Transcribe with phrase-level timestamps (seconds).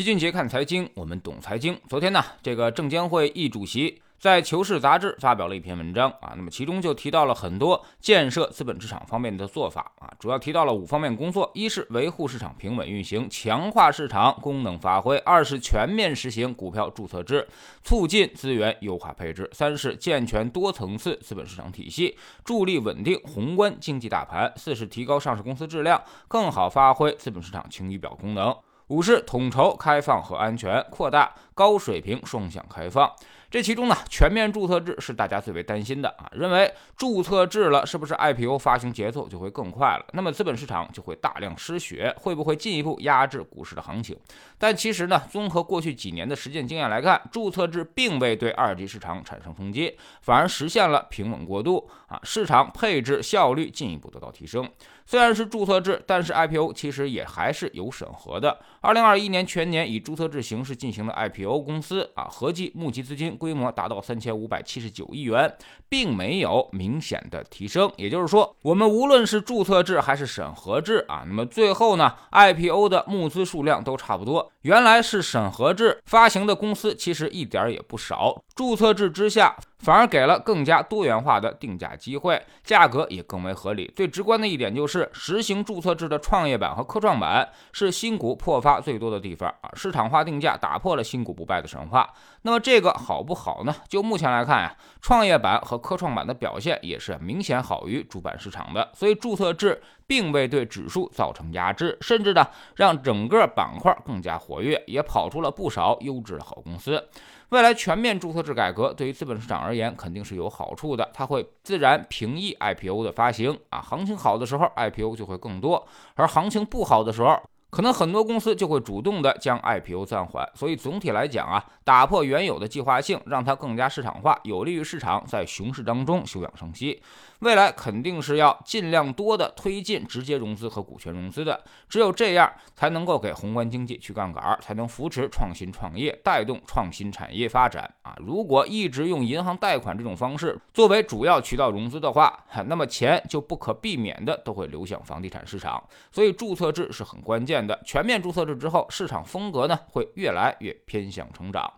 [0.00, 1.78] 齐俊杰看财经，我们懂财经。
[1.86, 17.46] 昨天呢，这个证监会易主席在《求是》杂志发表了一篇文章啊，那么其中就提到了很多建设资本市场方面的做法啊，主要提到了五方面工作：一是维护市场平稳运行，强化市场功能发挥；二是全面实行股票注册制，
[17.82, 28.56] 促进资源优化配置；三是健全多层次资本市场体系，助力稳定宏观经济大盘；四是提高上市公司质量，更好发挥资本市场晴雨表功能。
[28.90, 33.08] 五是统筹开放和安全，扩大高水平双向开放。
[33.48, 40.04] 这其中呢，全面注册制是大家最为担心的啊，认为注册制了，是不是 IPO 发行节奏就会更快了？
[40.12, 44.16] 那么资本市场就会大量失血，会不会进一步压制股市的行情？
[44.58, 54.68] 但其实呢，综合过去几年的实践经验来看，注册制并未对二级市场产生冲击，反而实现了平稳过渡啊，市场配置效率进一步得到提升。
[55.10, 58.56] 虽然是注册制，但是 IPO 其实也还是有审核的。
[58.80, 65.52] 二零二一年全年以注册制形式进行的 IPO 公司啊，合计募集资金规模达到三千五百七十九亿元，
[65.88, 67.90] 并没有明显的提升。
[67.96, 74.52] 也就是说，我们无论是注册制还是审核制啊，那么最后呢，IPO 的募资数量都差不多。
[74.62, 78.40] 原来是审核制发行的公司，其实一点也不少。
[78.54, 79.56] 注册制之下。
[79.80, 83.90] 反而给了更加多元化的定价机会，价格也更为合理。
[83.96, 89.70] 最直观的一点就是，实行注册制的创业板和科创板是新股破发最多的地方啊！
[89.74, 92.08] 市场化定价打破了新股不败的神话。
[92.42, 93.74] 那么这个好不好呢？
[93.88, 102.44] 就目前来看呀，创业板和科创板的表现也是明显好于主板市场的，所以注册制并未对指数造成压制，甚至呢
[102.74, 107.08] 让整个板块更加活跃，也跑出了不少优质的好公司。
[107.50, 117.40] 未来全面注册制改革对于资本市场而言肯定是有好处的，它会自然平抑 IPO 的发行啊，行情好的时候 IPO 就会更多，而行情不好的时候。
[117.70, 127.00] 可能很多公司就会主动的将 IPO 暂缓，所以总体来讲啊，打破原有的计划性，让它更加市场化，有利于市场在熊市当中休养生息。
[127.38, 138.14] 未来肯定是要尽量多的推进直接融资和股权融资的，只有这样才能够给宏观经济去杠杆，才能扶持创新创业，带动创新产业发展啊！
[138.18, 147.59] 如果一直用银行贷款这种方式作为主要渠道融资的话，那么钱就不可避免的都会流向房地产市场，所以注册制是很关键。
[147.84, 151.72] 全面注册制之后，市场风格呢会越来越偏向成长。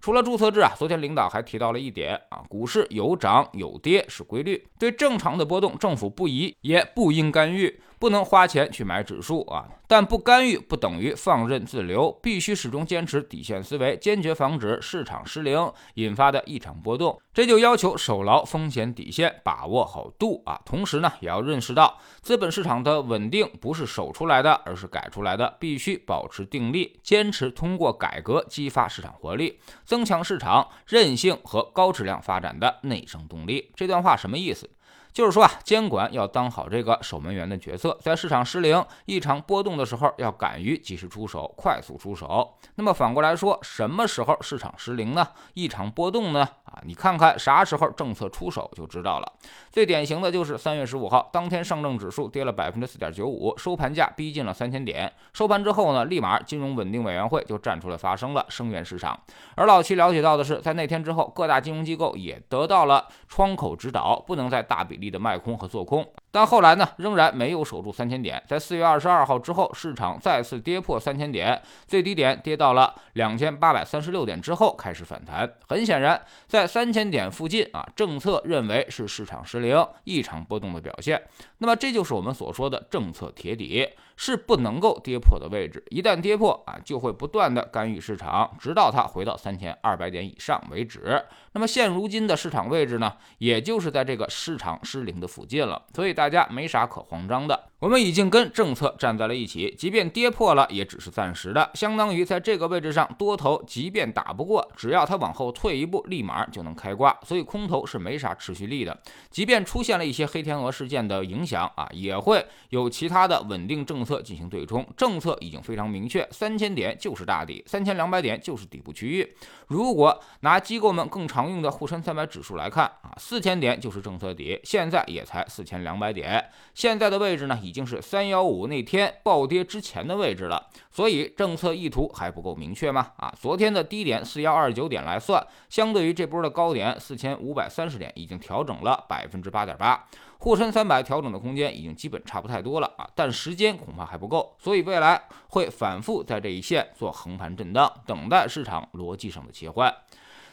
[0.00, 7.80] 除了注册制啊，昨天领导还提到了一点啊，股市有涨有跌是规律，对正常的波动，政府不宜也不应干预。
[8.00, 17.20] 不能花钱去买指数啊，但不干预不等于放任自流，必须始终坚持底线思维，坚决防止市场失灵引发的异常波动。
[17.34, 20.60] 这就要求守牢风险底线，把握好度啊。
[20.64, 33.72] 同时呢，也要认识到资本市场的稳定不是守出来的，而是改出来的，必须保持定力，坚持通过改革激发市场活力，增强市场韧性和高质量发展的内生动力。
[33.74, 34.68] 这段话什么意思？
[35.12, 42.54] 就是说啊，监管要当好这个守门员的角色，在市场失灵、异常波动的时候，要敢于及时出手、快速出手。
[42.76, 45.26] 那么反过来说，什么时候市场失灵呢？
[45.54, 46.46] 异常波动呢？
[46.64, 49.32] 啊，你看看啥时候政策出手就知道了。
[49.72, 55.12] 最典型的就是三月十五号，当天上证指数跌了百分之四点九五，收盘价逼近了三千点。
[55.32, 59.18] 收盘之后呢，立马金融稳定委员会就站出来发声了，声援市场。
[59.56, 65.08] 而老七了解到的是，在那天之后，各大金融机构也得到了窗口指导，不能再大比例。
[65.10, 68.42] 的卖空和做空，但后来呢，仍然没有守住三千点。
[68.46, 75.50] 在四月二十二号之后，市场再次跌破三千点，最低点跌到了两千八百三十六点之后开始反弹。
[75.68, 81.22] 很显然，在三千点附近啊，政策认为是市场失灵、异常波动的表现。
[81.58, 85.82] 那么这就是我们所说的政策铁底，是不能够跌破的位置。
[85.88, 91.20] 一旦跌破啊，就会不断的干预市场，直到它回到三千二百点以上为止。
[91.52, 97.70] 那么现如今的市场位置呢，也就是在这个市场失灵的附近了，所以大家没啥可慌张的。
[97.80, 109.00] 我们已经跟政策站在了一起，即便跌破了，也只是暂时的，相当于在这个位置上，多头即便打不过，只要它往后退一步，立马就能开挂，所以空头是没啥持续力的。
[109.30, 114.84] 即便出现了一些黑天鹅事件的影响啊，也会有其他的稳定政策进行对冲。
[114.96, 119.36] 政策已经非常明确，三千点就是大底，三千两百点就是底部区域。
[119.68, 126.44] 如果拿机构们更常用的沪深三百指数来看啊，四千点就是政策底，现在也才四千两百点，
[126.74, 127.56] 现在的位置呢？
[127.68, 133.12] 已经是三幺五那天暴跌之前的位置了，所以政策意图还不够明确吗？
[133.18, 140.02] 啊，昨天的低点四幺二九点来算，相对于这波的高点四千五百三十点，已经调整了百分之八点八。
[140.38, 149.92] 沪深三百调整的空间已经基本差不太多了啊，但时间恐怕还不够，所以未来会反复在这一线做横盘震荡，等待市场逻辑上的切换。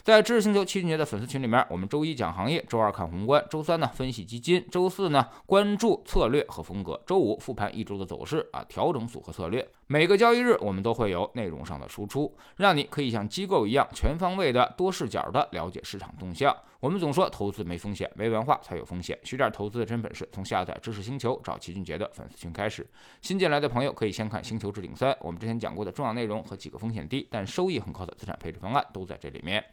[0.05, 9.67] 在知识星球七俊杰的粉丝群里面，我们周一讲行业，周二看宏观，周三呢分析基金，周四呢关注策略和风格，周五复盘一周的走势啊，调整组合策略。
[9.87, 16.55] 每个交易日我们都会有内容上的输出，让你可以像机构一样全方位的、多视角的了解市场动向。
[16.79, 19.17] 我们总说投资没风险，没文化才有风险。
[19.23, 22.85] 学点投资的真本事，从下载知识星球找齐俊杰的粉丝群开始。
[23.21, 29.63] 新进来的朋友可以先看《星球置顶三》，我们之前讲过的重要内容和几个风险低但收益很高的资产配置方案都在这里面。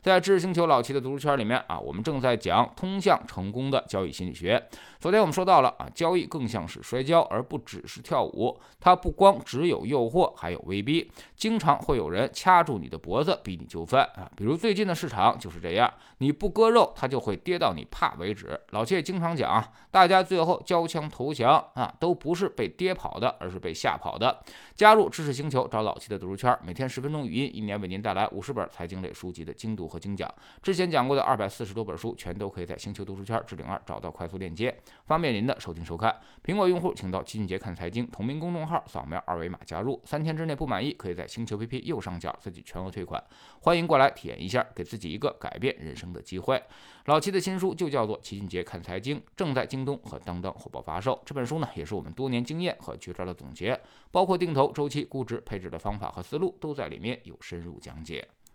[0.00, 4.62] 在知识星球老齐的读书圈里面啊，我们正在讲通向成功的交易心理学。
[4.98, 8.58] 昨天我们说到了啊，交易更像是摔跤，而不只是跳舞。
[8.80, 11.08] 它不光只只有诱惑，还有威逼。
[11.36, 14.28] 经常会有人掐住你的脖子，逼你就范啊。
[14.36, 15.88] 比如最近的市场就是这样，
[16.18, 18.60] 你不割肉，它就会跌到你怕为止。
[18.70, 24.42] 老齐也经常讲，大家最后交枪投降啊，都不是被跌跑的，而是被吓跑的。
[24.74, 29.92] 加入知识星球，找老七的读书圈，每天十分钟语音，一年为您带来五十本财经类书籍的精读。
[29.92, 30.32] 和精讲，
[30.62, 34.74] 之前讲过的二百四十多本书，全都可以在星球读书圈置顶二找到快速链接，
[35.04, 36.16] 方便您的收听收看。
[36.42, 40.00] 苹果用户请到金杰看财经同名公众号，扫描二维码码加入。
[40.04, 43.22] 三天之内不满意，可以在星球 PP 右上角自己全额退款。
[43.60, 46.62] 欢迎过来体验一下，给自己一个改变人生的机会。
[47.04, 51.20] 老齐的新书就叫做《齐俊杰看财经》，正在京东和当当火爆发售。
[51.26, 53.78] 这本书呢，也是我们多年经验和绝招的总结，
[54.10, 58.26] 包括定投、周期、估值、配置的方法和思路，都在里面有深入讲解。